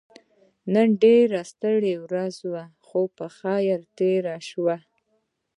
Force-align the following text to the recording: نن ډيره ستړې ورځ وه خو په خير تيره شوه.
نن 0.73 0.87
ډيره 1.03 1.41
ستړې 1.51 1.93
ورځ 2.05 2.35
وه 2.51 2.63
خو 2.85 3.01
په 3.17 3.25
خير 3.37 3.79
تيره 3.97 4.35
شوه. 4.49 4.77